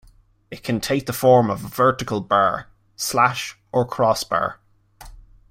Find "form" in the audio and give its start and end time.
1.13-1.51